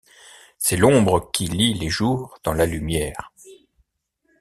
[0.57, 3.31] C'est l'ombre qui lie les jours dans la lumière...